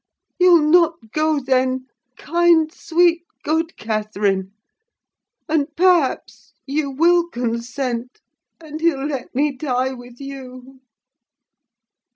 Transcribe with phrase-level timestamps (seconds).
[0.39, 1.85] You'll not go, then?
[2.17, 4.51] kind, sweet, good Catherine!
[5.47, 10.79] And perhaps you will consent—and he'll let me die with you!"